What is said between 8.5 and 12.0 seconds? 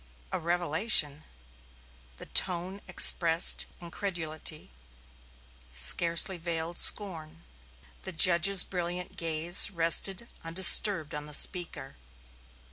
brilliant gaze rested undisturbed on the speaker.